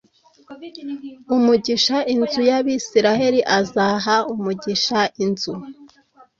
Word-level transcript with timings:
umugisha 1.35 1.97
inzu 2.13 2.39
y 2.49 2.53
Abisirayeli 2.59 3.41
Azaha 3.59 4.15
umugisha 4.33 4.99
inzu 5.25 5.53